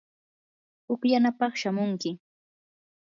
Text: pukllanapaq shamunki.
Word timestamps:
pukllanapaq 0.85 1.53
shamunki. 1.61 2.11